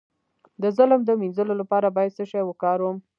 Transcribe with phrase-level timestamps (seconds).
[0.61, 2.97] د ظلم د مینځلو لپاره باید څه شی وکاروم؟